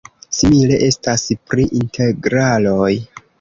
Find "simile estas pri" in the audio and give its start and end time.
0.35-1.67